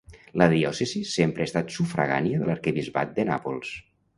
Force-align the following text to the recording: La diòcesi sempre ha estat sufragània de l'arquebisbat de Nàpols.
La 0.41 0.45
diòcesi 0.53 1.01
sempre 1.09 1.45
ha 1.45 1.47
estat 1.51 1.75
sufragània 1.75 2.41
de 2.41 2.49
l'arquebisbat 2.51 3.17
de 3.21 3.31
Nàpols. 3.33 3.79